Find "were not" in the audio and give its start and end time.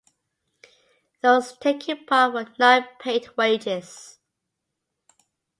2.33-2.97